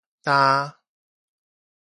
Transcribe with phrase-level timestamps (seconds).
[0.25, 0.73] 今